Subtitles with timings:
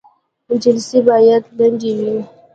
[0.63, 2.15] جلسې باید لنډې وي